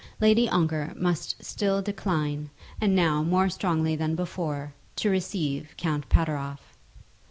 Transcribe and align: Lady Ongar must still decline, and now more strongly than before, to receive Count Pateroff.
Lady 0.19 0.49
Ongar 0.49 0.93
must 0.95 1.45
still 1.45 1.79
decline, 1.83 2.49
and 2.81 2.95
now 2.95 3.21
more 3.21 3.49
strongly 3.51 3.95
than 3.95 4.15
before, 4.15 4.73
to 4.95 5.11
receive 5.11 5.75
Count 5.77 6.09
Pateroff. 6.09 6.73